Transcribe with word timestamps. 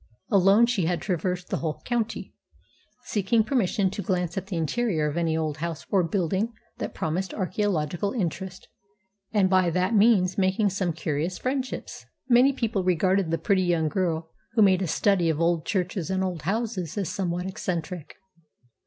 Alone 0.31 0.65
she 0.65 0.87
had 0.87 0.99
traversed 0.99 1.49
the 1.49 1.57
whole 1.57 1.79
county, 1.85 2.33
seeking 3.03 3.43
permission 3.43 3.91
to 3.91 4.01
glance 4.01 4.35
at 4.35 4.47
the 4.47 4.55
interior 4.57 5.07
of 5.07 5.15
any 5.15 5.37
old 5.37 5.57
house 5.57 5.85
or 5.91 6.01
building 6.01 6.53
that 6.79 6.95
promised 6.95 7.35
archaeological 7.35 8.11
interest, 8.11 8.67
and 9.31 9.47
by 9.47 9.69
that 9.69 9.93
means 9.93 10.39
making 10.39 10.71
some 10.71 10.91
curious 10.91 11.37
friendships. 11.37 12.07
Many 12.27 12.51
people 12.51 12.83
regarded 12.83 13.29
the 13.29 13.37
pretty 13.37 13.61
young 13.61 13.89
girl 13.89 14.31
who 14.53 14.63
made 14.63 14.81
a 14.81 14.87
study 14.87 15.29
of 15.29 15.39
old 15.39 15.67
churches 15.67 16.09
and 16.09 16.23
old 16.23 16.41
houses 16.41 16.97
as 16.97 17.07
somewhat 17.07 17.45
eccentric. 17.45 18.15